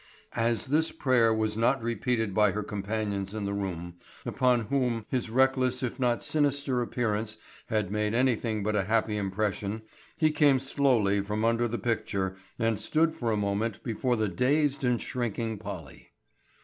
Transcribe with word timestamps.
As 0.33 0.65
this 0.65 0.91
prayer 0.91 1.31
was 1.31 1.55
not 1.59 1.79
repeated 1.83 2.33
by 2.33 2.53
her 2.53 2.63
companions 2.63 3.35
in 3.35 3.45
the 3.45 3.53
room, 3.53 3.97
upon 4.25 4.61
whom 4.61 5.05
his 5.09 5.29
reckless 5.29 5.83
if 5.83 5.99
not 5.99 6.23
sinister 6.23 6.81
appearance 6.81 7.37
had 7.67 7.91
made 7.91 8.15
anything 8.15 8.63
but 8.63 8.75
a 8.75 8.85
happy 8.85 9.15
impression, 9.15 9.83
he 10.17 10.31
came 10.31 10.57
slowly 10.57 11.21
from 11.21 11.45
under 11.45 11.67
the 11.67 11.77
picture 11.77 12.35
and 12.57 12.79
stood 12.79 13.13
for 13.13 13.31
a 13.31 13.37
moment 13.37 13.83
before 13.83 14.15
the 14.15 14.27
dazed 14.27 14.83
and 14.83 15.03
shrinking 15.03 15.59
Polly. 15.59 16.09